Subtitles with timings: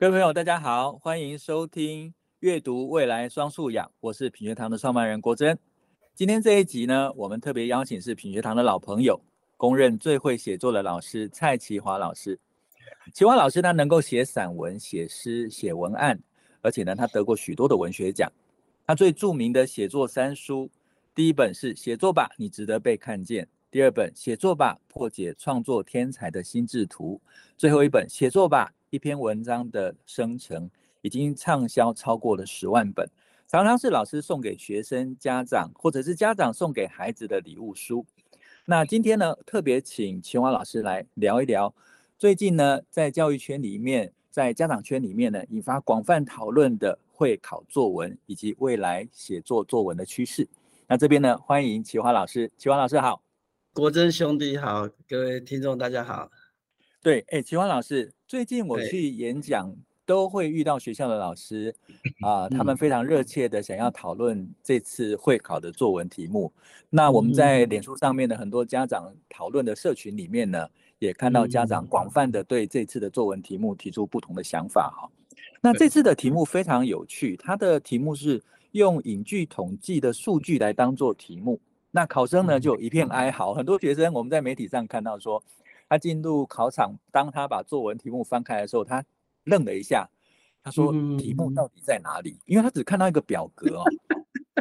[0.00, 5.58] 各位朋友，大家好，欢迎收听阅读未来双素养，我是品学堂的创办人国珍。
[6.14, 9.20] 今天这一集呢，我们特别邀请是品学堂的老朋友，
[9.56, 12.38] 公认最会写作的老师蔡淇华老师。
[13.12, 16.16] 淇华老师他能够写散文、写诗、写文案，
[16.60, 18.32] 而且呢，他得过许多的文学奖。
[18.86, 20.70] 他最著名的写作三书，
[21.12, 27.20] 第一本是《写作吧，你值得被看见》；第二本《写作吧，破解创作天才的心智图》；
[27.58, 28.72] 最后一本《写作吧》。
[28.88, 30.70] 一篇文章的生成
[31.02, 33.06] 已经畅销超过了十万本，
[33.46, 38.06] 常常是老师送给学生、家长，或者是家长送给孩子的礼物书。
[38.64, 41.74] 那今天呢，特别请淇华老师来聊一聊，
[42.16, 50.48] 最近呢，在教育圈里面，在家长圈里面呢，引发广泛讨论的会考作文以及未来写作作文的趋势。
[50.86, 53.20] 那这边呢，欢迎齐华老师，齐华老师好，
[53.78, 56.28] 国珍兄弟好，各位听众大家好。
[57.00, 59.72] 对，哎，淇华老师，最近我去演讲，
[60.04, 61.72] 都会遇到学校的老师，
[62.20, 66.52] 啊、呃，他们非常热切的想要讨论这次会考的作文题目。
[66.90, 70.66] 那我们在脸书上面的很多家长讨论的社群里面呢，
[70.98, 75.08] 也看到家长广泛的对这次的作文题目提出不同的想法哈。
[75.60, 78.42] 那这次的题目非常有趣，它的题目是
[78.72, 81.60] 用影剧统计的数据来当做题目，
[81.90, 85.42] 那考生呢就一片哀嚎，很多学生我们在媒体上看到说。
[85.90, 89.02] 他进入考场，当他把作文题目翻开的时候，他
[89.44, 90.06] 愣了一下。
[90.62, 93.84] 他说：“题目到底在哪里？”因为他只看到一个表格哦。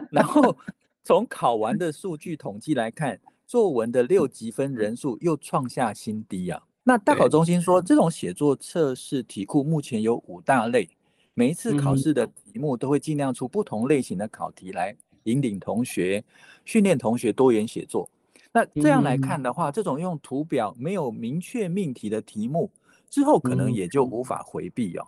[0.10, 0.56] 然后
[1.04, 6.64] 从考完的数据统计来看，作文的六级分人数又创下新低啊。
[6.82, 10.90] 那大考中心说，这种写作测试题库目前有五大类，
[11.34, 14.96] 每一次考试的题目都会尽量出不同类型的考题来
[15.28, 16.24] 引领同学、
[16.66, 18.10] 训练同学多元写作。
[18.52, 22.72] 那这样来看的话，这种用图表没有明确命题的题目，
[23.10, 25.06] 之后可能也就无法回避哦。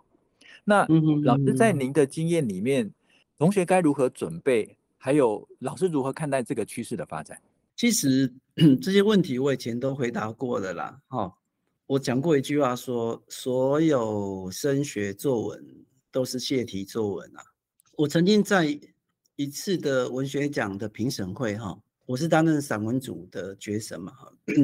[0.62, 0.86] 那
[1.24, 2.88] 老师在您的经验里面，
[3.38, 4.76] 同学该如何准备？
[4.98, 7.40] 还有老师如何看待这个趋势的发展？
[7.74, 8.30] 其实
[8.82, 11.00] 这些问题我以前都回答过的啦。
[11.08, 11.34] 哈，
[11.86, 15.64] 我讲过一句话说，所有升学作文
[16.12, 17.42] 都是泄题作文啊。
[17.96, 18.78] 我曾经在
[19.40, 21.74] 一次的文学奖的评审会哈。
[22.04, 24.12] 我是担任散文组的决审嘛，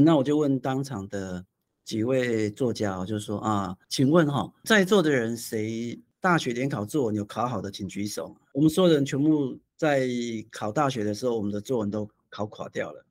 [0.05, 1.43] 那我就问当场的
[1.83, 8.37] 几位作家，我就说啊，请问哈，在座的人谁大学联考作文有考好的，请举手。
[8.53, 10.07] 我们所有人全部在
[10.51, 13.07] 考大学的时候，我们的作文都考垮掉了。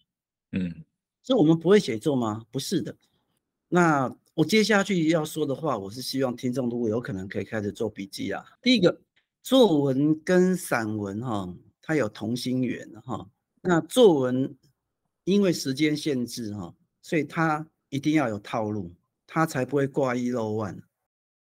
[0.52, 0.72] 嗯，
[1.24, 2.44] 所以我们不会写作吗？
[2.52, 2.96] 不是的。
[3.68, 8.46] 那我接下去要说的话，我是希望听众如果有可能可以开始做笔记啊。
[8.62, 9.02] 第一个，
[9.46, 13.30] 作文跟散文哈，它有同心圆哈。
[13.62, 14.58] 那作文
[15.24, 16.74] 因为时间限制哈，
[17.04, 18.92] 所以它一定要有套路，
[19.28, 20.76] 它才不会挂一漏万。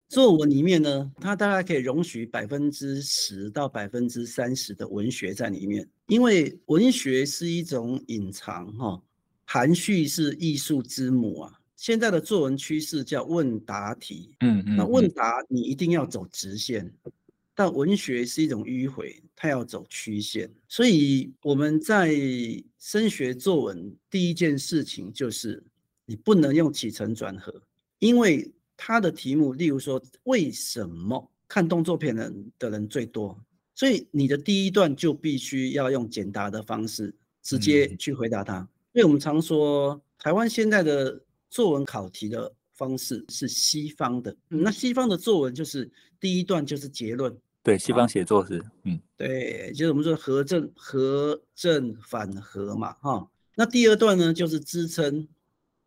[0.09, 9.01] 作文里面呢，它大概可以容许百分之十到百分之三十的文学在里面，因为文学是一种隐藏哈，
[9.45, 11.57] 含蓄是艺术之母啊。
[11.77, 16.93] 现在的作文趋势叫问答题，嗯嗯，那问答你一定要走直线。
[17.55, 22.15] 但文学是一种迂回，它要走曲线，所以我们在
[22.79, 25.63] 升学作文第一件事情就是
[26.05, 27.61] 你不能用起承转合，
[27.99, 33.39] 因为它的题目，例如说为什么看动作片的人的人最多，
[33.75, 37.13] 所以你的第一段就必须要用简答的方式
[37.43, 38.67] 直接去回答它。
[38.93, 45.89] 因为我们常说台湾现在的作文考题的方式是西方的，那西方的作文就是
[46.23, 47.37] 第一段就是结论。
[47.61, 53.29] 对，西方写作是，嗯，对，就是我们说合正、合正反合嘛，哈。
[53.55, 55.27] 那第二段呢，就是支撑，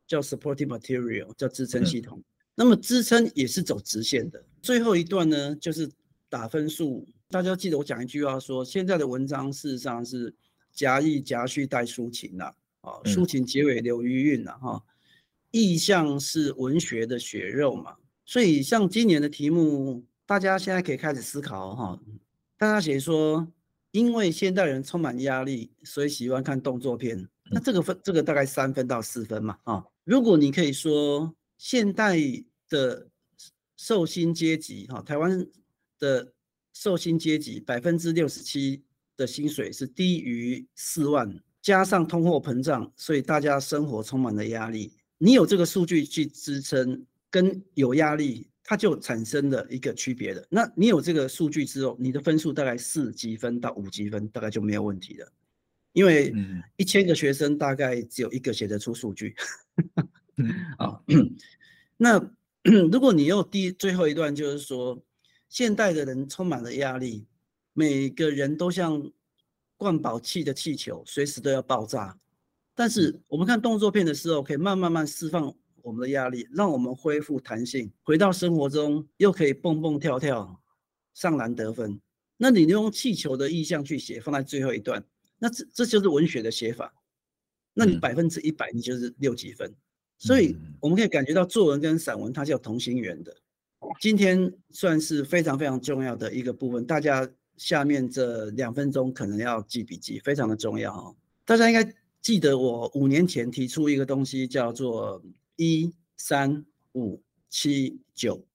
[0.06, 2.18] 叫 supporting material，叫支撑系统。
[2.18, 4.44] 嗯、那么支撑也是走直线的。
[4.60, 5.90] 最后一段呢，就是
[6.28, 7.08] 打分数。
[7.30, 10.34] 大家记得我讲一句话说，现在的文章事实上是
[10.70, 14.82] 夹议夹叙带抒情啦，啊，抒情结尾留余韵啦，哈。
[15.50, 17.96] 意象是文学的血肉嘛，
[18.26, 20.04] 所以像今年的题目。
[20.26, 22.00] 大家现在可以开始思考哈，
[22.58, 23.46] 大家写说，
[23.92, 27.28] 因为现代人充满压力，所以喜欢看动作片。
[27.52, 29.84] 那这个分，这个大概三分到四分嘛啊。
[30.02, 32.18] 如果你可以说，现代
[32.68, 33.08] 的
[33.76, 35.46] 受薪阶级哈，台湾
[36.00, 36.32] 的
[36.72, 38.82] 受薪阶级百分之六十七
[39.16, 44.92] 的薪水是低于四万，加上通货膨胀，所以大家生活充满了压力。
[45.18, 47.06] 你有这个数据去支撑，
[47.36, 48.48] 跟有压力。
[48.68, 50.44] 它就产生了一个区别的。
[50.50, 55.32] 那你有这个数据之后，你的分数大概四级分到五级分，大概就没有问题了。
[55.92, 56.34] 因为
[56.76, 59.36] 一千个学生大概只有一个写得出数据。
[60.78, 61.00] 啊，
[61.96, 62.18] 那
[62.90, 65.00] 如果你又第最后一段，就是说
[65.48, 67.24] 现代的人充满了压力，
[67.72, 69.00] 每个人都像
[69.76, 72.18] 灌饱气的气球，随时都要爆炸。
[72.74, 75.54] 但是我们看动作片的时候，可以慢慢慢释放
[75.86, 80.60] 我们的压力，让我们恢复弹性，回到生活中又可以蹦蹦跳跳，
[81.14, 82.00] 上篮得分。
[82.36, 85.04] 那你用气球的意象去写，放在最后一段，
[85.38, 86.92] 那这这就是文学的写法。
[87.72, 89.72] 那你百分之一百，你就是六几分。
[90.18, 93.32] 所以我们可以感觉到作文跟散文它是有同心圆的。
[94.00, 101.14] 今天算是非常非常重要的一个部分，大家下面这两分钟可能要记笔记，非常的重要哦。
[101.44, 105.22] 大家应该记得我五年前提出一个东西，叫做
[105.56, 108.46] 一三五七九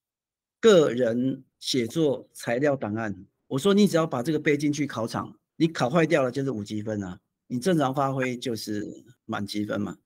[0.59, 3.25] 个人写作材料档案。
[3.47, 9.97] 我说，你只要把这个背进去考场，你考坏掉了就是五积分啊，你正常发挥就是满积分嘛。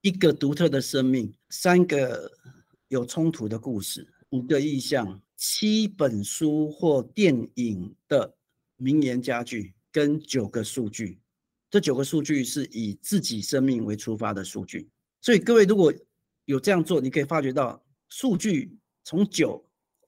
[0.00, 2.30] 一个独特的生命，三个
[2.88, 8.34] 有冲突的故事，五个意象，七本书或电影的
[8.76, 11.20] 名言佳句，跟九个数据。
[11.70, 14.88] 这九个数据是以自己生命为出发的数据。
[15.20, 15.92] 所以各位如果
[16.48, 17.78] 有这样做，你可以发觉到
[18.08, 18.74] 数据
[19.04, 19.62] 从九。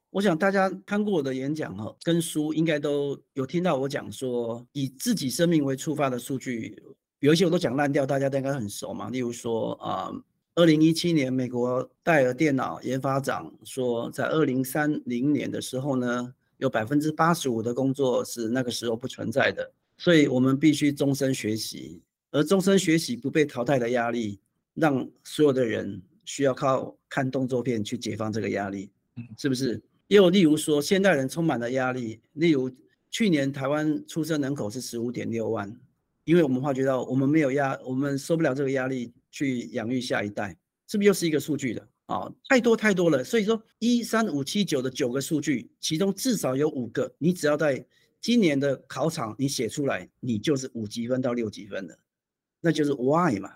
[0.09, 6.83] 我想大家看过我的演讲哈，跟书应该都有听到我讲说，以自己生命为出发的数据，
[7.19, 9.11] 有一些我都讲烂掉，大家都应该很熟嘛。
[9.11, 10.11] 例如说啊，
[10.55, 22.01] 二零一七年美国戴尔电脑研发长说，在二零三零年的时候呢，有百分之八十五的工作是那个时候不存在的，所以我们必须终身学习，
[22.31, 24.41] 而终身学习不被淘汰的压力，
[24.73, 28.91] 让所有的人需要靠看动作片去解放这个压力，
[29.37, 29.83] 是不是？
[30.09, 32.21] 又例如说，现代人充满了压力。
[32.33, 32.71] 例如，
[33.11, 35.73] 去年台湾出生人口是十五点六万，
[36.25, 40.57] 因为我们发觉到我们没有压，我们受不了这个压力去养育下一代，
[40.89, 42.29] 是不是又是一个数据的啊？
[42.49, 43.23] 太多太多了。
[43.23, 47.87] 所以说，一三五七九的九个数据，其中至少有五个，你只要在
[48.21, 51.97] 今年的考场你写出来，你就是五级分到六级分的，
[52.61, 53.51] 那就是 why 嘛。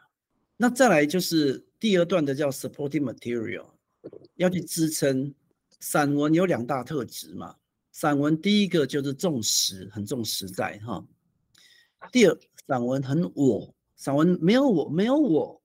[0.57, 3.67] 那再来就是第二段的叫 supporting material，
[4.37, 5.35] 要去支撑。
[5.81, 7.55] 散文有两大特质嘛，
[7.93, 11.05] 散文第一个就是重实，很重实在哈。
[12.11, 12.35] 第二，
[12.67, 15.63] 散文很我，散文没有我，没有我，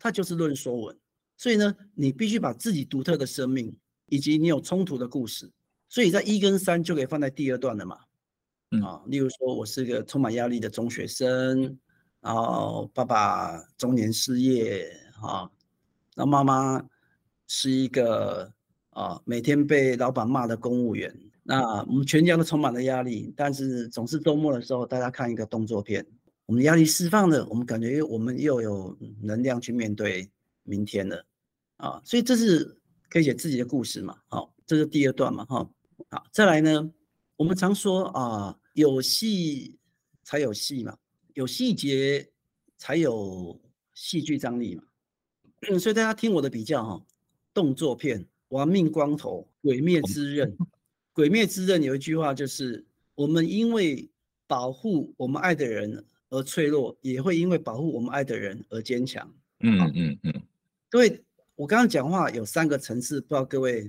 [0.00, 0.98] 它就是论说文。
[1.36, 3.72] 所以呢，你必须把自己独特的生命，
[4.06, 5.48] 以及你有冲突的故事，
[5.88, 7.96] 所以在一跟三就可以放在第二段了嘛。
[8.84, 11.78] 啊，例如说我是个充满压力的中学生，
[12.20, 14.92] 然后爸爸中年失业
[15.22, 15.48] 啊，
[16.20, 16.84] 那妈妈
[17.46, 18.52] 是一个。
[18.92, 23.32] 啊，每天被老板骂的公务员，那我们全家都充满了压力。
[23.36, 26.04] 但是总是周末的时候，大家看一个动作片，
[26.44, 30.28] 我们压力释放了，我们感觉我们又有能量去面对
[30.64, 31.24] 明天了。
[31.76, 32.76] 啊，所以这是
[33.08, 34.18] 可以写自己的故事嘛？
[34.26, 35.44] 好，这是第二段嘛？
[35.44, 35.70] 哈，
[36.10, 36.92] 好，再来呢，
[37.36, 39.78] 我们常说啊，有戏
[40.24, 40.98] 才有戏嘛，
[41.34, 42.28] 有细节
[42.76, 43.58] 才有
[43.94, 44.82] 戏剧张力嘛。
[45.78, 47.02] 所以大家听我的比较哈，
[47.54, 48.26] 动作片。
[48.48, 50.56] 亡命光头，鬼灭之刃。
[51.12, 52.84] 鬼灭之刃有一句话，就是
[53.14, 54.10] 我们因为
[54.48, 59.32] 保护我们爱的人而脆弱，也会因为保护我们爱的人而坚强。
[59.60, 60.42] 嗯嗯嗯。
[60.88, 61.22] 各位，
[61.54, 63.88] 我刚刚讲话有三个层次，不知道各位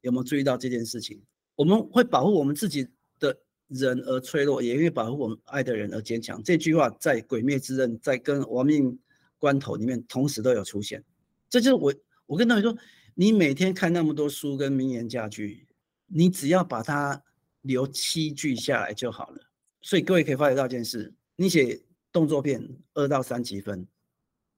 [0.00, 1.20] 有没有注意到这件事情？
[1.54, 2.88] 我们会保护我们自己
[3.20, 3.38] 的
[3.68, 6.42] 人而脆弱，也因为保护我们爱的人而坚强。
[6.42, 8.98] 这句话在鬼灭之刃，在跟亡命
[9.42, 11.02] 关头里面同时都有出现。
[11.50, 11.92] 这就是我，
[12.26, 12.72] 我跟他们说。
[13.14, 15.66] 你每天看那么多书跟名言佳句，
[16.06, 17.22] 你只要把它
[17.60, 19.50] 留七句下来就好了。
[19.82, 23.86] 所以各位可以发觉到一件事：你写动作片二到三级分，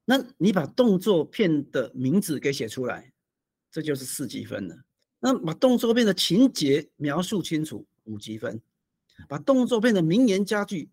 [0.04, 3.12] 那你把动作片的名字给写出来，
[3.72, 4.84] 这就是四级分了。
[5.18, 8.56] 那把动作片的情节描述清楚，五级分；
[9.28, 10.88] 把动作片的名言佳句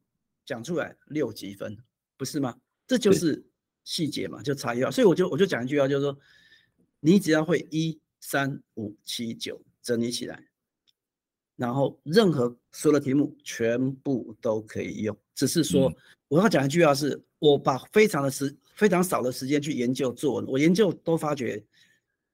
[0.47, 1.77] 讲出来，六级分，
[2.17, 2.57] 不是吗？
[2.87, 3.45] 这就是
[3.83, 4.91] 细节嘛，就差异化。
[4.91, 6.17] 所以我就我就讲一句话，就是说。
[7.03, 10.39] 你只要会一三五七九整理起来，
[11.55, 15.17] 然后任何所有的题目全部都可以用。
[15.33, 15.91] 只是说
[16.27, 21.65] 我要讲一句话是，我把非常的时非常少的时间去研究作文，我研究都发觉，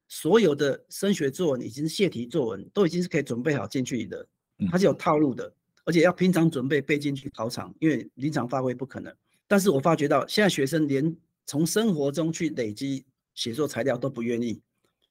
[0.09, 4.27] 所有的升学作文已经是泄题作文，都已经是可以准备好进去的，
[4.69, 5.49] 它是有套路的，
[5.85, 9.15] 而且要平常准备背进去考场，因为临场发挥不可能。
[9.47, 11.15] 但是我发觉到现在学生连
[11.47, 13.03] 从生活中去累积。
[13.37, 14.59] 写作材料都不愿意，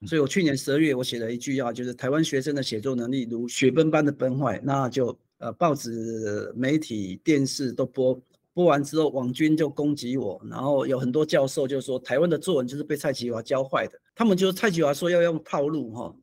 [0.04, 8.20] 所以我去年十二月我写了一句话，就是台湾学生的写作能力如雪崩般的崩坏，那就呃报纸、媒体、电视都播，
[8.52, 16.16] 播完之后网军就攻击我，然后有很多教授就说台湾的作文就是被蔡其华教坏的，他们就蔡其华说要用套路哈，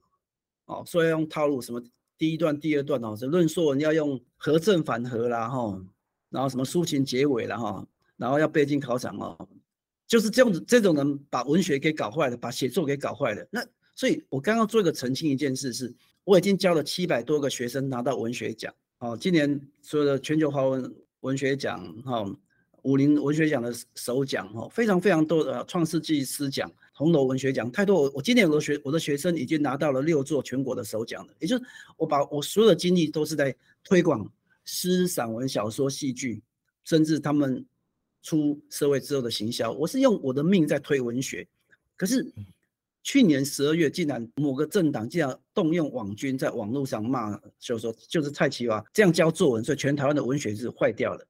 [0.66, 1.82] 哦说要用套路什么
[2.18, 5.82] 第一段、第二段哦，是论说文要用合正反合啦哈，
[6.30, 9.48] 然后什么抒情结尾了哈，然后要背进考场哦，
[10.08, 13.48] 就是这样子，这种人把文学给搞坏了，把写作给搞坏了。
[13.50, 15.94] 那所以我刚刚做一个澄清一件事是，
[16.24, 22.26] 我已经教了七百多个学生拿到文学奖哦，今年所有的全球华文文学奖哈，
[22.84, 26.72] 武林文学奖的首奖哈，非常非常多的创世纪诗奖。
[26.96, 31.34] 红楼文学奖太多，我我今年我的学我的学生已经拿到了六座全国的首奖了。
[31.40, 31.64] 也就是
[31.98, 34.32] 我把我所有的精力都是在推广
[34.64, 36.44] 诗、散文、小说、戏剧，
[36.84, 37.66] 甚至他们
[38.24, 41.48] 出社会之后的行销，我是用我的命在推文学。
[41.96, 42.26] 可是
[43.04, 51.24] 去年十二月，竟然某个政党竟然动用网军在网络上骂，就说就是蔡奇华这样教作文，所以全台湾的文学是坏掉了。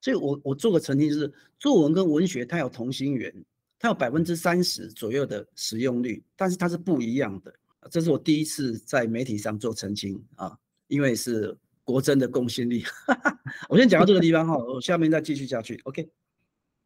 [0.00, 3.30] 所以我我做个澄清，就是作文跟文学它有同心圆。
[3.78, 7.52] 它有百分之三十左右的使用率，但是它是不一样的。
[7.90, 10.56] 这是我第一次在媒体上做澄清啊，
[10.88, 12.82] 因为是国珍的公信力。
[13.68, 15.78] 我先讲到这个地方哈，我下面再继续下去。
[15.84, 16.08] OK，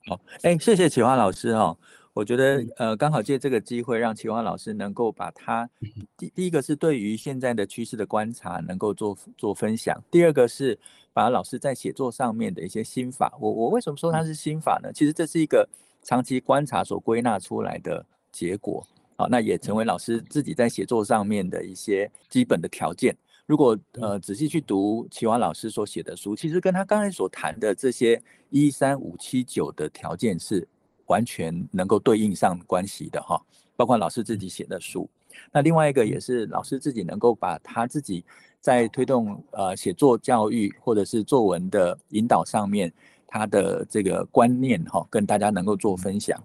[0.07, 1.77] 好，哎，谢谢启华老师哦。
[2.13, 5.69] 我觉得呃，刚好借这个机会，让启华老师能够把他
[6.17, 10.79] 第第一个是对于现在的趋势的观察，能够做做分享；第二个是
[11.13, 13.37] 把老师在写作上面的一些心法。
[13.41, 14.93] 我我为什么说它是心法呢？
[14.93, 15.69] 其实这是一个。
[16.03, 18.03] 长期观察所归纳出来的
[18.33, 18.83] 结果，
[19.19, 23.15] 好，那也成为老师自己在写作上面的一些基本的条件。
[23.51, 30.65] 如果呃仔细去读齐华老师所写的书，其实跟他刚才所谈的这些一三五七九的条件是
[31.07, 33.43] 完全能够对应上关系的哈。
[33.75, 35.11] 包括老师自己写的书，
[35.51, 38.25] 那另外一个也是老师自己能够把他自己
[38.61, 42.93] 在推动呃写作教育或者是作文的引导上面。
[43.27, 46.41] 他的这个观念哈，跟大家能够做分享。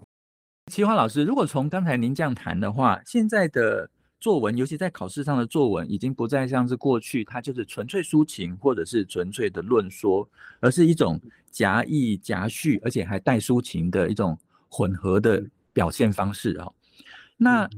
[0.72, 3.88] 齐华老师，如果从刚才您这样谈的话，现在的
[4.26, 10.28] 作文，尤其在考试上的作文，已经不再像是过去，它就是纯粹抒情或者是纯粹的论说，
[10.58, 14.36] 而是一种夹议夹叙，而且还带抒情的一种
[14.68, 16.66] 混合的表现方式啊。
[17.36, 17.70] 那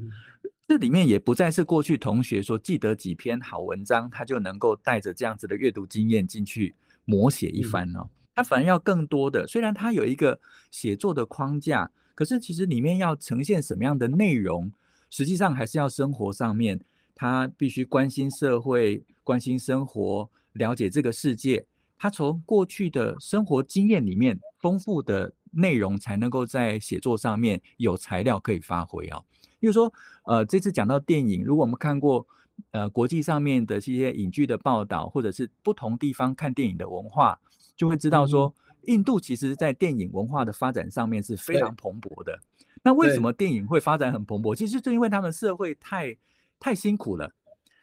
[0.66, 6.74] 这里面也不再是过去同学说记得几篇好文章，他就能够带着这样子的阅读经验进去
[7.06, 8.08] 摹写一番哦。
[8.34, 10.40] 他反而要更多的，虽然他有一个
[10.70, 14.72] 写作的框架，可是其实里面要呈现什么样的内容，
[15.10, 16.80] 实际上还是要生活上面，
[17.14, 21.64] 他必须关心社会、关心生活、了解这个世界。
[21.96, 29.20] 他从过去的生活经验里面丰富的内容，才能够在写作上面有材料可以发挥啊。
[29.58, 29.92] 比如说，
[30.24, 32.24] 呃，这次讲到电影，如果我们看过
[32.70, 37.38] 呃国际上面的这些影剧的报道，或者是不同地方看电影的文化。
[37.76, 42.38] 就会知道说，印度其实在电影文化的发展上面是非常蓬勃的。
[42.82, 44.54] 那为什么电影会发展很蓬勃？
[44.54, 46.16] 其实就因为他们社会太
[46.58, 47.30] 太辛苦了，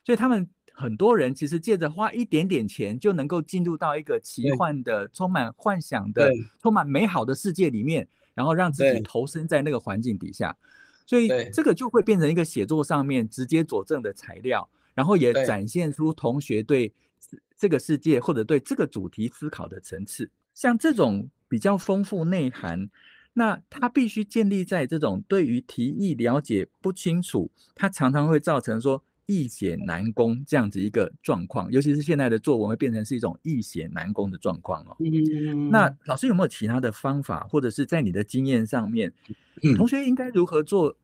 [0.03, 10.55] 所以他们很多人其实借着花一点点钱就能够进入到一个奇幻的、充满幻想的、充满美好的世界里面，然后让自己投身在那个环境底下。
[11.05, 16.93] 所以这个就会变成一个写作上面直接佐证的材料，然后也展现出同学对。
[17.57, 22.87] 这个世界或者对这个主题思考的层次，像这种比较丰富内涵，
[23.37, 34.95] 那它必须建立在这种对于题意了解不清楚，它常常会造成说易写难攻这样子一个状况，尤其是现在的作文会变成是一种易写难攻的状况哦。
[35.69, 39.11] 那老师有没有其他的方法，或者是在你的经验上面，
[39.75, 40.95] 同学应该如何做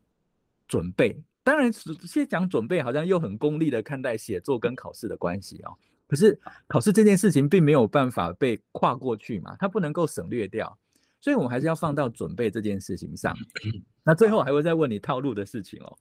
[0.68, 1.22] 准备？
[1.44, 5.76] 当然，先讲准备，好像又很功利的看待写作跟考试的关系哦。
[6.08, 10.78] 可是考试这件事情并没有办法被跨过去嘛，它不能够省略掉，
[11.22, 13.34] 所以我们还是要放到准备这件事情上。
[14.04, 15.98] 那最后还会再问你套路的事情哦。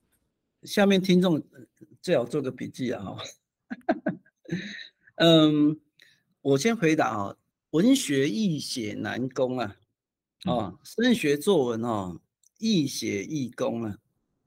[0.65, 1.41] 下面听众
[2.03, 3.05] 最好做个笔记啊。
[5.17, 5.79] 嗯，
[6.41, 7.37] 我先回答啊，
[7.71, 9.77] 文学易写难攻啊，
[10.47, 12.21] 哦，升学作文哦，
[12.59, 13.97] 易写易攻啊，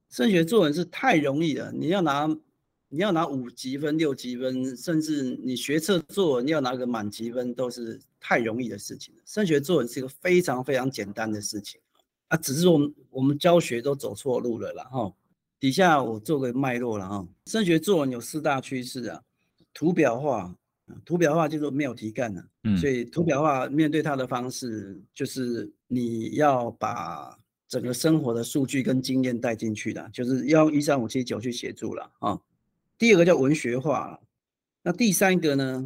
[0.10, 2.28] 升学作文是太容易了，你要拿。
[2.94, 9.22] 你要拿五级分、六级分，甚至你学测作文要拿个满级分，都是太容易的事情了。
[9.26, 11.82] 升学作文是一个非常非常简单的事情
[12.28, 15.12] 啊，只是我们我们教学都走错路了啦哈。
[15.60, 17.28] 底下我做个脉络了哈。
[17.48, 19.20] 升学作文有四大趋势啊，
[19.74, 20.56] 图表化，
[21.04, 27.36] 图表化就是没有题干了，嗯，所以图表化面对它的方式就是你要把
[27.68, 32.40] 整个生活的数据跟经验带进去的，就是要一三五七九去协助了啊。
[32.98, 34.20] 第二个叫文学化，
[34.82, 35.86] 那第三个呢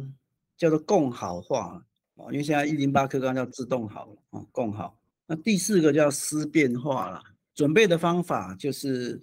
[0.56, 1.82] 叫做共好化
[2.16, 4.98] 啊，因为现在一零八课纲叫自动好啊，共好。
[5.26, 7.22] 那第四个叫思辨化了。
[7.54, 9.20] 准备的方法就是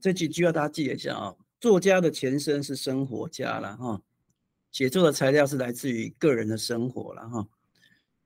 [0.00, 4.00] 这几句要大家记一下啊，作家的前身是生活家了哈，
[4.70, 7.46] 写作的材料是来自于个人的生活了哈。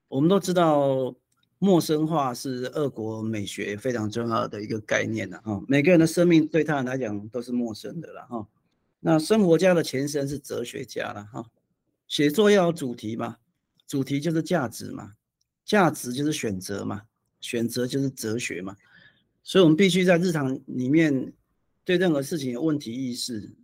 [0.09, 1.14] 我们都知道，
[1.59, 5.62] 陌生化是俄国美学非常重要的一个概念了哈。
[5.67, 8.47] 每个人的生命对他来讲都是陌生的了哈。
[9.00, 11.50] 那生活家的前身是哲学家了哈。
[12.07, 13.37] 写作要有主题嘛，
[13.87, 15.12] 主题就是价值嘛，
[15.64, 17.02] 价值就是选择嘛，
[17.40, 18.76] 选择就是哲学嘛。
[19.43, 21.33] 所以，我们必须在日常里面
[21.85, 23.55] 对任何事情有问题意识，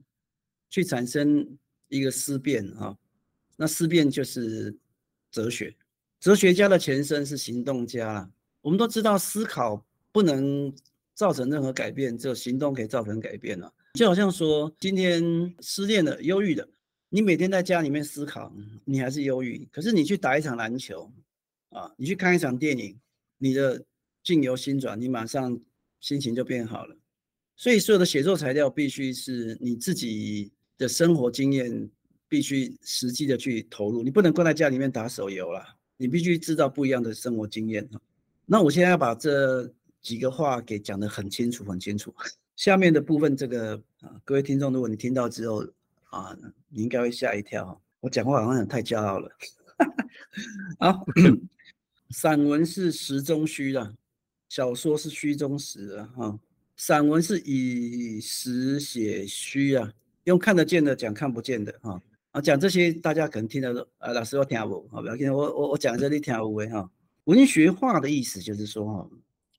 [0.70, 2.96] 去产生一个思辨啊。
[3.56, 4.76] 那思辨就是
[5.30, 5.74] 哲学。
[6.20, 8.30] 哲学家的前身是行动家啦。
[8.62, 10.74] 我们都知道，思考不能
[11.14, 13.72] 造成任何改变，只有行动可以造成改变了。
[13.94, 16.68] 就好像说，今天失恋了、忧郁的，
[17.08, 18.52] 你每天在家里面思考，
[18.84, 19.66] 你还是忧郁。
[19.72, 21.10] 可是你去打一场篮球
[21.70, 22.98] 啊，你去看一场电影，
[23.38, 23.84] 你的
[24.22, 25.58] 境由心转，你马上。
[26.00, 26.94] 心情就变好了，
[27.56, 31.88] 所以所有的写作材料必须是你自己的生活经验，
[32.28, 34.02] 必须实际的去投入。
[34.02, 35.64] 你不能关在家里面打手游了，
[35.96, 37.88] 你必须知道不一样的生活经验。
[38.44, 39.66] 那我现在要把这
[40.02, 42.14] 几个话给讲得很清楚，很清楚。
[42.56, 45.64] 下面的部分，这个啊，各位听众，如果你听到之后
[46.10, 46.36] 啊，
[46.68, 47.80] 你应该会吓一跳。
[48.00, 49.30] 我讲话好像太骄傲了。
[50.78, 51.04] 好，
[52.10, 53.94] 散文是实中虚的。
[54.50, 56.38] 小说是虚中实啊，哈，
[56.76, 59.90] 散文是以实写虚啊，
[60.24, 66.88] 用看得见的讲看不见的，哈，啊，讲这些大家可能听得懂，啊，老师我听不，好，不要紧，我我我讲这里听不会哈。
[67.24, 69.10] 文学化的意思就是说，哈，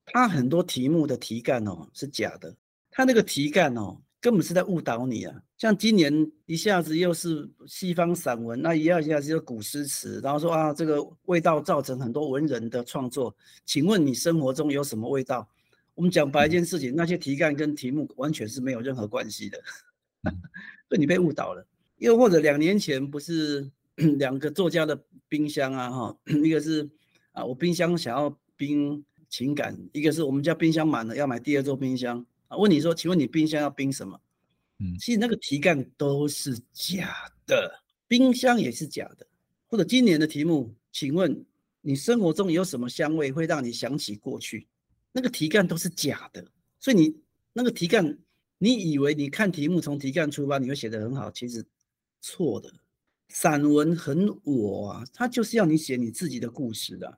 [0.06, 2.56] 它很多题目的题干哦是假的，
[2.96, 4.02] 它那个题干哦。
[4.22, 5.36] 根本是在误导你啊！
[5.56, 6.12] 像今年
[6.48, 13.36] 一下子又是西方散文，那一下一下子又古诗词，然后说啊，这个味道造成很多文人的创作。
[13.66, 15.48] 请问你生活中有什么味道？
[15.94, 19.62] 我们讲白一件事情，那些题干跟题目完全是没有任何关系的，
[20.90, 21.64] 所以你被误导了。
[21.98, 23.70] 又或者两年前不是
[24.18, 26.90] 两个作家的冰箱啊，哈，一个是
[27.32, 32.26] 啊，我冰箱想要冰情感，一个是我们家冰箱满了要买第二座冰箱。
[32.48, 34.20] 啊，问你说，请问你冰箱要冰什么？
[34.80, 39.26] 嗯，其实那个题干都是假的，冰箱也是假的。
[39.68, 41.46] 或者今年的题目，请问
[41.82, 44.68] 你生活中有什么香味会让你想起过去？
[45.12, 46.46] 那个题干都是假的。
[46.80, 47.16] 所以你
[47.54, 48.18] 那个题干，
[48.58, 51.66] 你以为你看题目从题干出发，你会写得很好，其实
[52.22, 52.72] 错的。
[53.30, 57.18] 散文很我啊，它就是要你写你自己的故事的。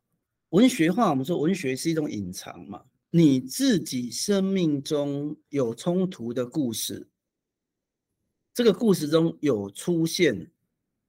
[0.50, 2.82] 文学化，我们说文学是一种隐藏嘛。
[3.10, 7.08] 你自己生命中有冲突的故事，
[8.54, 10.52] 这个故事中有出现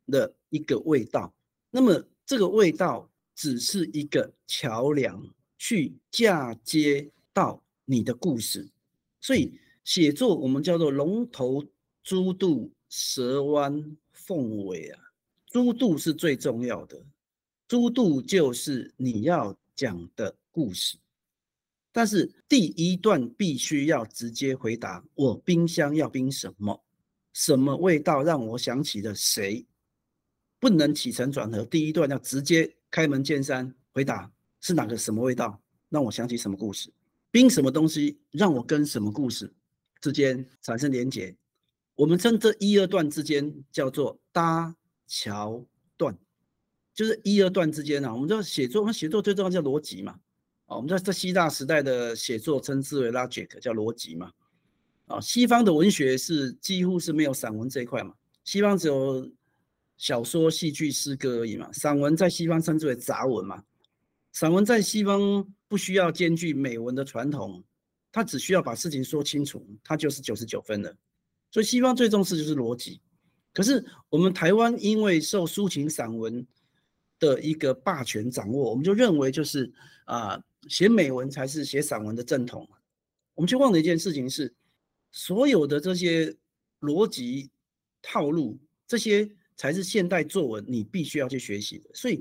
[0.07, 1.35] 的一个味道，
[1.71, 8.71] 那么这个味道只是一个桥梁，去嫁接到你的故事。
[9.21, 11.67] 所以写作我们叫做龙头
[12.05, 15.01] 猪肚蛇弯凤尾啊，
[15.47, 17.05] 猪肚是最重要的，
[17.67, 20.97] 猪肚就是你要讲的故事。
[21.99, 26.85] 但是第一段必须要直接回答：我冰箱要冰什么？
[27.33, 29.67] 什么味道让我想起了谁？
[30.61, 34.31] 不能起承转合，第一段要直接开门见山回答：
[34.61, 36.89] 是哪个什么味道让我想起什么故事？
[37.33, 39.53] 冰什么东西让我跟什么故事
[40.01, 41.37] 之间产生连结？
[41.97, 44.73] 我们称这一二段之间叫做搭
[45.09, 46.17] 桥段，
[46.95, 48.15] 就是一二段之间啊。
[48.15, 50.17] 我们知道写作，我们写作最重要叫逻辑嘛。
[50.69, 54.31] 啊，我们在在希腊时代的写作称之为 logic，叫逻辑嘛。
[55.07, 58.13] 啊，西方的文学是几乎是没有散文这一块嘛，
[58.45, 59.27] 西方只有
[59.97, 61.73] 小说、戏剧、诗歌而已嘛。
[61.73, 63.65] 散文在西方称之为杂文嘛。
[64.33, 67.65] 散文在西方不需要兼具美文的传统，
[68.13, 70.95] 它只需要把事情说清楚，它就是九十九分的。
[71.51, 73.01] 所以西方最重视就是逻辑。
[73.55, 76.47] 可是我们台湾因为受抒情散文
[77.19, 79.73] 的一个霸权掌握，我们就认为就是
[80.05, 80.39] 啊。
[80.67, 82.69] 写美文才是写散文的正统，
[83.35, 84.53] 我们却忘了一件事情是，
[85.13, 86.35] 所有的这些
[86.81, 87.49] 逻辑
[88.03, 91.91] 套路，这些才是现代作文你必须要去学习的。
[91.95, 92.21] 所以，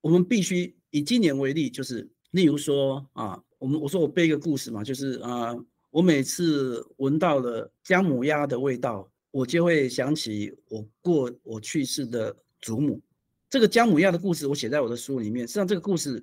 [0.00, 5.54] 我们必须以今年为例，就是例如说啊，我们我说我背一个故事嘛，就是啊，
[5.90, 13.00] 我每次闻到了姜母鸭的味道，我就会想起我过我去世的祖母。
[13.48, 15.46] 这个姜母鸭的故事，我写在我的书里面。
[15.46, 16.22] 实际上，这个故事。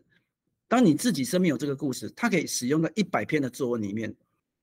[0.68, 4.16] 当你自己身边有这个故事，它可以使用在一百篇的作文里面。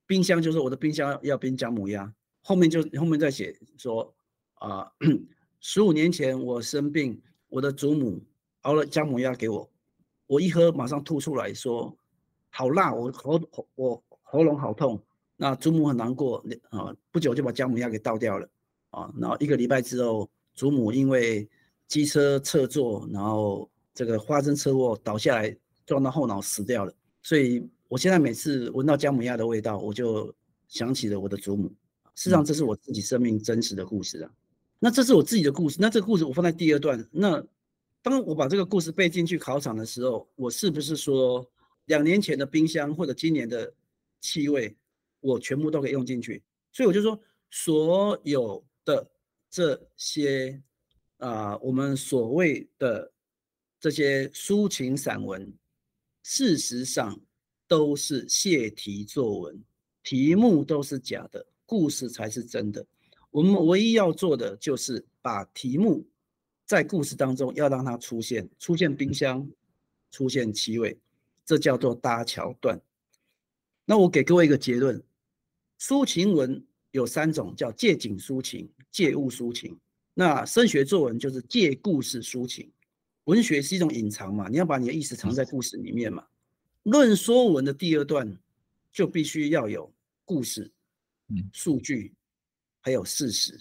[0.04, 2.12] 冰箱就是我的冰箱要冰姜母鸭，
[2.42, 4.14] 后面就后面再写说
[4.54, 4.90] 啊，
[5.60, 8.22] 十五年前我生病，我的祖母
[8.62, 9.70] 熬了姜母鸭给我，
[10.26, 11.96] 我一喝马上吐出来说
[12.50, 13.40] 好辣，我喉
[13.74, 15.02] 我喉咙好痛，
[15.36, 18.48] 那祖母很难过啊，不久就把姜母鸭给倒掉了
[18.90, 21.48] 啊，然后一个礼拜之后，祖母因为
[21.86, 25.56] 机车侧坐，然后这个发生车祸倒下来
[25.86, 26.92] 撞到后脑死掉了。
[27.22, 30.34] 所以我现在每次闻到姜母鸭的味道，我就
[30.68, 31.68] 想起了我的祖母。
[32.14, 34.30] 事实上，这是我自己生命真实的故事啊。
[34.78, 35.78] 那这是我自己的故事。
[35.80, 37.08] 那这个故事我放在第二段。
[37.10, 37.42] 那
[38.02, 41.48] 当我把这个故事背进去考场的时候，我是不是说
[41.86, 43.72] 两年前的冰箱或者今年的
[44.20, 44.76] 气味，
[45.20, 46.42] 我全部都可以用进去？
[46.72, 47.18] 所以我就说，
[47.50, 49.08] 所有的
[49.48, 50.60] 这些
[51.18, 53.10] 啊、呃，我们所谓的
[53.78, 55.52] 这些抒情散文，
[56.22, 57.20] 事实上
[57.66, 59.62] 都是泄题作文，
[60.02, 61.46] 题目都是假的。
[61.64, 62.86] 故事才是真的。
[63.30, 66.06] 我们唯一要做的就是把题目
[66.66, 69.48] 在故事当中要让它出现，出现冰箱，
[70.10, 70.98] 出现气味，
[71.46, 72.78] 这叫做搭桥段。
[73.86, 75.02] 那我给各位一个结论：
[75.80, 79.78] 抒情文有三种，叫借景抒情、借物抒情。
[80.12, 82.70] 那升学作文就是借故事抒情。
[83.24, 86.24] 文学是一种隐藏嘛，你要把你的意思藏在故事里面嘛。
[86.84, 88.36] 论说文的第二段
[88.92, 89.92] 就必须要有
[90.24, 90.70] 故事。
[91.50, 92.12] 数据
[92.82, 93.58] 还有事实，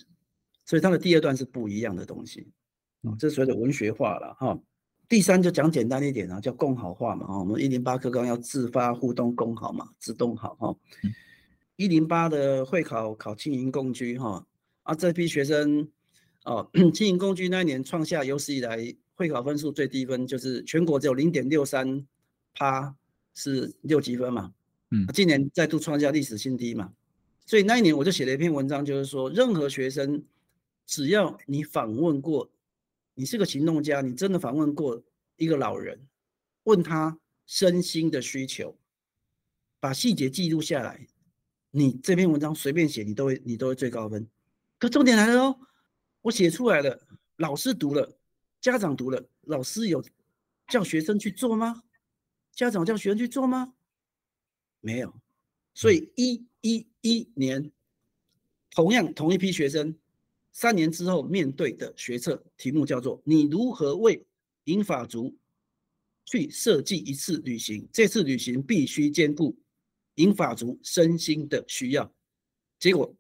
[0.66, 2.52] 所以它的第二段是不一样的东西，
[3.04, 4.60] 哦这是所谓的文学化了哈。
[5.08, 7.40] 第三就讲简单一点啊，叫共好化嘛哈。
[7.40, 10.76] 我们一零八课纲要自发互动共好嘛，自动好哈。
[11.78, 14.46] 一零八的会考考经营共居哈
[14.84, 15.90] 啊，这批学生
[16.44, 18.78] 哦， 经营共居那一年创下有史以来
[19.22, 22.04] 会考分数最低分，就是全国只有零点六三
[22.56, 22.96] 趴
[23.36, 24.52] 是六级分嘛，
[24.90, 26.92] 嗯，今年再度创下历史新低嘛。
[27.46, 30.24] 所以那一年我就写了一篇文章，就是说，任何学生，
[30.88, 32.50] 只要你访问过，
[33.14, 35.00] 你是个行动家，你真的访问过
[35.38, 36.00] 一个老人，
[36.64, 38.76] 问他身心的需求，
[39.80, 41.08] 把细节记录下来，
[41.70, 44.28] 你这篇文章随便写，你都会你都会最高分。
[44.80, 45.60] 可重点来了哦，
[46.22, 47.00] 我写出来了，
[47.38, 48.18] 老师读了，
[48.62, 50.04] 家长读了，老师有
[50.68, 51.84] 叫学生去做吗？
[52.54, 53.74] 家长叫学生去做吗？
[54.80, 55.14] 没有。
[55.74, 57.72] 所以一一一年，
[58.70, 59.96] 同样同一批学生，
[60.52, 64.24] 三年之后面对的学测题目叫做“你如何为
[64.66, 65.36] 银法族
[66.26, 67.88] 去设计一次旅行？
[67.92, 69.58] 这次旅行必须兼顾
[70.16, 72.14] 银法族身心的需要。”
[72.78, 73.12] 结果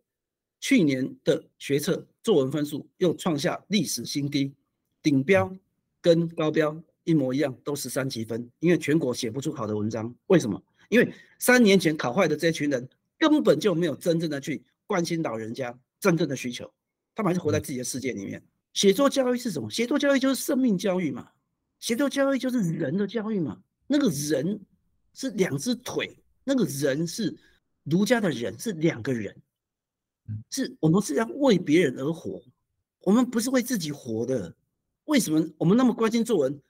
[0.60, 4.54] 去年的学测作文分数又创下历史新低，
[5.02, 5.56] 顶标
[6.02, 10.62] 跟高标一模一样，都是三级分，因为全国写不出好的文章，为什么？
[10.90, 12.88] 因为三年前考坏的这群人
[13.18, 16.72] 根本就没有真正的去关心老人家真正的需求，
[17.16, 18.44] 他们还是活在自己的世界里面。
[18.74, 19.70] 写作教育是什么？
[19.70, 21.30] 写作教育就是生命教育嘛，
[21.80, 23.62] 写作教育就是人的教育嘛。
[23.88, 24.60] 那个人
[25.14, 27.36] 是两只腿，那个人是
[27.84, 29.36] 儒家的人，是两个人，
[30.50, 32.42] 是我们是要为别人而活，
[33.02, 34.54] 我们不是为自己活的。
[35.12, 36.62] 为什么我们那么关心作文？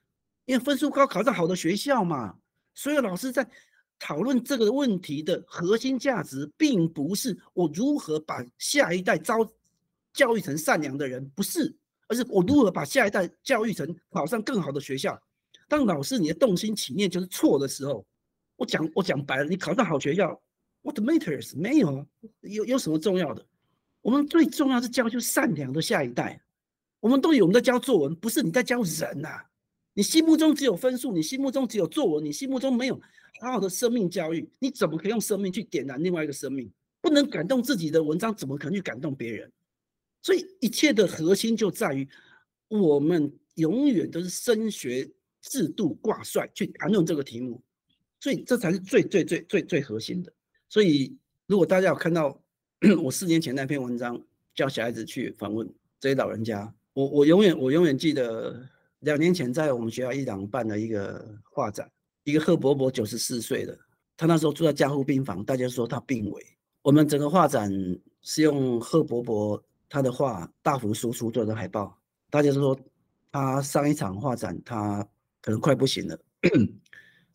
[0.45, 2.35] 因为分数高，考上好的学校嘛。
[2.73, 3.47] 所有老师在。
[4.03, 9.47] 讨论这个问题的核心价值，并不是我如何把下一代招
[10.11, 11.71] 教育成善良的人，不是，
[12.07, 15.15] 而是我如何把下一代教育成考上更好的学校。
[15.67, 18.03] 当老师你的动心起念就是错的时候，
[18.55, 20.41] 我讲我讲白了，你考上好学校
[20.81, 21.55] ，what matters？
[21.55, 22.03] 没有，
[22.39, 23.45] 有有什么重要的？
[24.01, 26.41] 我们最重要是教就善良的下一代。
[27.01, 29.45] 我们都有我们在教作文，不是你在教人呐、啊。
[29.93, 32.95] 你心目中只有分数，你心目中只有作文，你心目中没有
[33.41, 36.71] 好好的生命教育，你怎么可以用生命去点燃另外一个生命？
[37.01, 39.51] 不能感动自己的文章，怎么可能去感动别人？
[40.21, 42.07] 所以一切的核心就在于，
[42.69, 45.09] 我们永远都是升学
[45.41, 47.61] 制度挂帅去谈论这个题目，
[48.19, 50.31] 所以这才是最最最最最核心的。
[50.69, 52.39] 所以如果大家有看到
[53.03, 54.23] 我四年前那篇文章，
[54.55, 55.67] 叫小孩子去访问
[55.99, 58.67] 这些老人家，我我永远我永远记得。
[59.01, 61.89] 两年前，在我们学校一廊办了一个画展，
[62.23, 63.75] 一个贺伯伯九十四岁的，
[64.15, 66.45] 他那时候住在加护病房，大家说他病危。
[66.83, 67.71] 我们整个画展
[68.21, 71.97] 是用贺伯伯他的画大幅输出做的海报，
[72.29, 72.79] 大家都说
[73.31, 75.03] 他上一场画展他
[75.41, 76.19] 可能快不行了。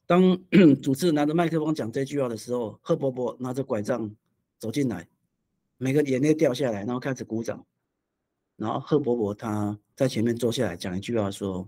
[0.06, 0.38] 当
[0.80, 4.08] 主持人拿着麦克风讲这句话的时候，贺伯伯拿着拐杖
[4.56, 5.04] 走进来，
[5.78, 7.66] 每个眼泪掉下来，然后开始鼓掌。
[8.56, 11.66] 然后贺伯伯他在前面坐下来讲一句话说：“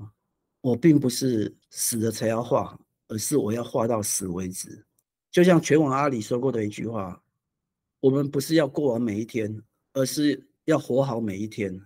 [0.63, 4.85] 我并不是死了才要画，而是我要画到死为止。”
[5.31, 7.23] 就像拳王阿里说过的一句话
[8.01, 11.79] ：“我们不是要过完每一天，而是要活好每一天。”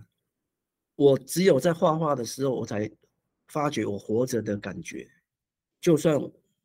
[0.95, 2.89] 我只有在画画的时候，我才
[3.49, 5.11] 发觉我活着的感觉。
[5.81, 6.17] 就算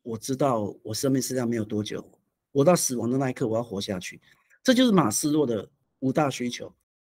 [0.03, 2.07] 我知道我生命实际上没有多久，
[2.51, 4.21] 我到死亡的那一刻，我要活下去。
[4.61, 5.67] 这就是马斯洛的
[5.99, 6.71] 五大需求。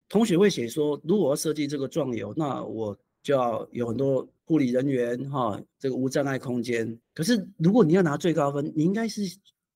[0.08, 6.98] 同学会写说，如果要设计这个壮游，那我就要有很多护理人员哈，这个无障碍空间。
[7.14, 9.22] 可是如果你要拿最高分，你应该是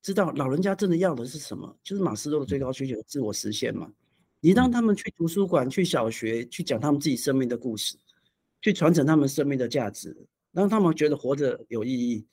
[0.01, 3.93] 知道老人家真的要的是什么，就是马斯洛的最高需求，自我实现嘛。
[4.41, 7.97] 你让他们去图书馆、去小学，去讲他们自己生命的故事，
[8.61, 10.17] 去传承他们生命的价值，
[10.51, 12.27] 让他们觉得活着有意义，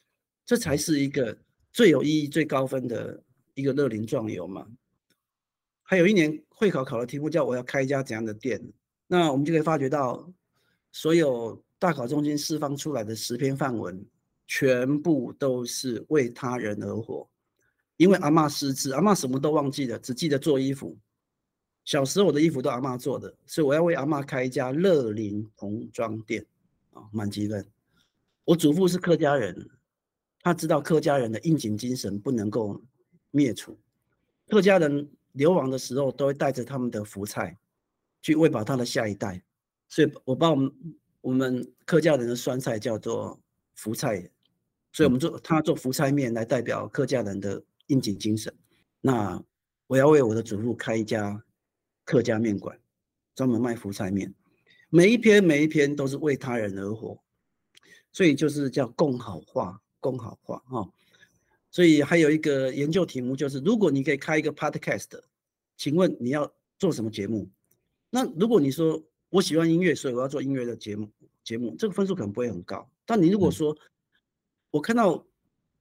[0.46, 1.38] 这才是一个
[1.74, 3.22] 最有意义、最高分的
[3.54, 4.66] 一个乐龄壮游嘛。
[5.90, 8.62] 还有一年会考考的题目叫“我要开一家怎样的店”，
[9.10, 10.32] 那我们就可以发觉到，
[10.92, 14.06] 所有大考中心释放出来的十篇范文，
[14.46, 17.28] 全部都是为他人而活。
[17.98, 20.96] 因为阿嬷失智，阿嬷什么都忘记了，只记得做衣服。
[21.86, 26.46] 小时候我的衣服都阿嬷做的，所以我要为阿嬷开一家乐龄童装店
[26.94, 27.66] 啊，满级分。
[28.46, 29.68] 我祖父是客家人，
[30.44, 32.80] 他知道客家人的应景精神不能够
[33.32, 33.76] 灭除。
[34.48, 37.58] 客家人流亡的时候，都会带着他们的福菜
[38.22, 39.42] 去喂饱他的下一代，
[39.88, 40.72] 所以我把我们
[41.22, 43.40] 我们客家人的酸菜叫做
[43.76, 44.30] 福菜，
[44.92, 48.54] 所以我们做他做福菜面来代表客家人的应景精神。
[49.02, 49.42] 那
[49.88, 51.44] 我要为我的祖父开一家。
[52.06, 52.76] 客家面馆，
[53.36, 54.34] 专门卖福菜面，
[54.90, 57.22] 每一篇每一篇都是为他人而活，
[58.12, 60.90] 所以就是叫共好化，共好化哈。
[61.72, 65.08] 所以还有一个研究题目就是，如果你可以开一个 podcast，
[65.78, 67.50] 请问你要做什么节目？
[68.10, 71.10] 那如果你说我喜欢音乐，所以我要做音乐的节目，
[71.44, 72.90] 节目这个分数可能不会很高。
[73.06, 73.78] 但你如果说，
[74.72, 75.26] 我看到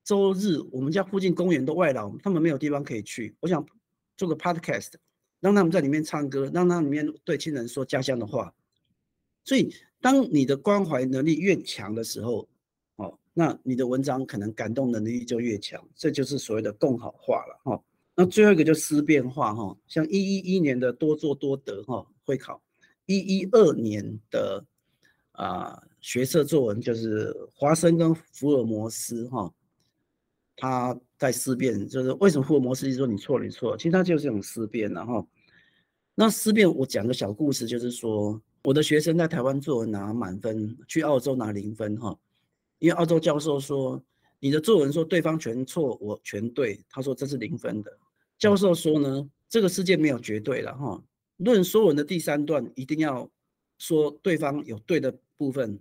[0.05, 3.67] 周日我们家附近公园都外劳，他们没有地方可以去，我想
[4.17, 4.93] 做个 podcast。
[5.41, 8.53] 让他们在里面唱歌，让他们里面对亲人说家乡的话。
[9.45, 12.49] 所以，当你的关怀能力越强的时候，哦，
[13.39, 15.81] 那你的文章可能感动能力就越强。
[15.95, 17.81] 这就是所谓的共好化了，哈。
[18.17, 22.61] 那最后一个就思辨化，哈，像一一一年的多做多得，哈，会考；
[23.07, 24.65] 一一二年的
[25.31, 29.49] 啊、呃、学测作文就是华生跟福尔摩斯，哈。
[30.61, 35.25] 他在思辨，就是为什么福尔摩斯一直说你错了，你错了，其实他就是这种思辨，然后
[36.17, 42.19] 那思辨，我讲个小故事，就是说我的学生在台湾作文拿满分，去澳洲拿零分哈，
[42.79, 44.03] 因为澳洲教授说
[44.41, 47.99] 你的作文说对方全错，我全对，他说这是零分的。
[48.39, 51.03] 教授说呢，这个世界没有绝对了哈，
[51.39, 53.31] 论说文的第三段一定要
[53.79, 55.79] 说对方有对的部分。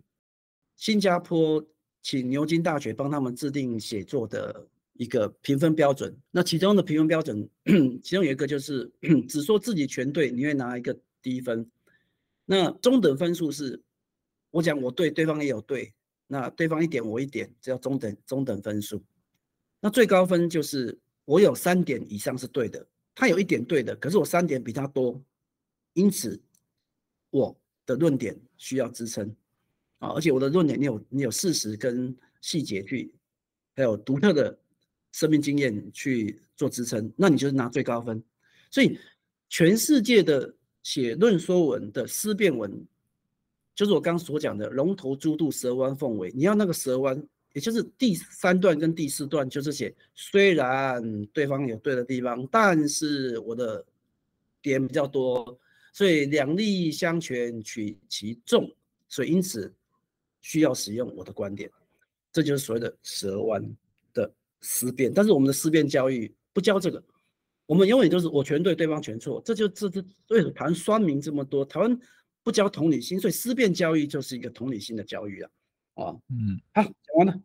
[0.75, 1.65] 新加坡。
[2.03, 6.15] 请牛津大学帮他们制定写作的一个评分标准。
[6.31, 7.49] 那其中的评分标准，
[8.01, 8.89] 其中有一个就是
[9.27, 11.69] 只说自己全对，你会拿一个低分。
[12.45, 13.81] 那中等分数是，
[14.51, 15.93] 我讲我对，对方也有对，
[16.27, 19.01] 那对方一点我一点，这叫中等中等分数。
[19.79, 22.85] 那最高分就是我有三点以上是对的，
[23.15, 25.23] 他有一点对的，可是我三点比他多，
[25.93, 26.39] 因此
[27.29, 29.33] 我的论点需要支撑。
[29.99, 33.11] 啊，而且我的论点，你有你有事实跟细节去，
[33.75, 34.55] 还有独特的
[35.11, 38.23] 生命经验去做支撑，那你就是拿最高分。
[38.69, 38.99] 所以
[39.49, 42.85] 全世界的写论说文的思辨文，
[43.77, 53.85] 就是我刚刚所讲的龙头猪肚蛇弯凤尾，你要那个蛇弯，也就是第三段跟第四段，就是写虽然对方有对的地方，但是我的
[54.61, 55.57] 点比较多，
[55.93, 58.69] 所以两利相权取其重，
[59.07, 59.71] 所以因此。
[60.39, 61.69] 需要使用我的观点，
[62.31, 63.61] 这就是所谓的蛇弯
[64.13, 65.11] 的思辨。
[65.13, 67.03] 但是我们的思辨教育不教这个，
[67.65, 69.41] 我们永远都是我全对，对方全错。
[69.43, 71.65] 这就这这为什么台湾酸民这么多？
[71.65, 71.99] 台湾
[72.47, 75.51] 不教同理心，所以思辨教育就是一个同理心的教育啊。
[75.95, 77.37] 啊，嗯，好，讲完了。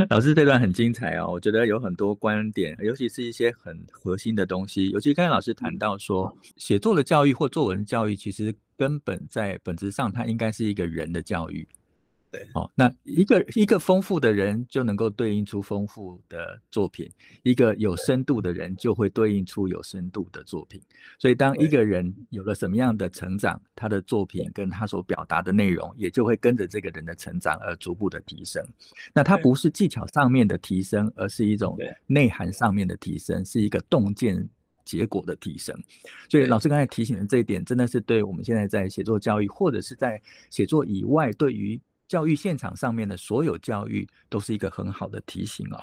[0.08, 4.88] 老师这段很精彩哦，我觉得有很多观点，尤其是一些很核心的东西。
[4.88, 11.68] 尤其刚才老师谈到说，写作的教育或作文教育，其实根本在本质上，它应该是一个人的教育。
[12.34, 17.10] 对，哦，那一个一个丰富的人就能够对应出丰富的作品，
[17.42, 20.80] 一个有深度的人就会对应出有深度的作品。
[21.18, 24.34] 所以，当一个人有了什么样的成长，他的作品。
[24.52, 28.64] 跟他所表达的内容，也就会跟着这个人的成长而逐步的提升。
[29.12, 34.48] 那它不是技巧上面的提升，而是一种内涵上面的提升，是一个洞见
[34.84, 35.74] 结果的提升。
[36.28, 40.20] 所以，老师刚才提醒的这一点，真的是对我们现在在写作教育，或者是在
[40.50, 41.80] 写作以外，对于
[42.14, 45.82] 教育现场上面的所有教育都是一个很好的提醒哦。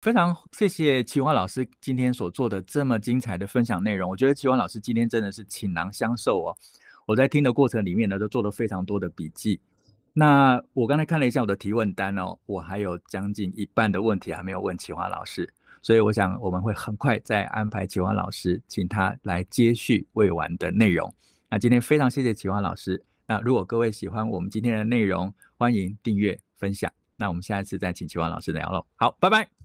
[0.00, 6.56] 非常谢谢淇华老师今天所做的这么精彩的分享内容，我觉得淇华老师今天真的是倾囊相授哦。
[7.04, 9.60] 我在听的过程里面呢，都做了非常多的笔记。
[10.14, 21.12] 那我刚才看了一下我的提问单哦，我还有将近一半的问题还没有问淇华老师，所以我想我们会很快再安排启华老师，请他来接续未完的内容。
[21.50, 23.04] 那今天非常谢谢启华老师。
[23.28, 26.90] 那如果各位喜欢我们今天的内容，欢迎订阅分享。
[27.16, 28.86] 那我们下一次再请齐王老师聊喽。
[28.96, 29.57] 好，拜拜。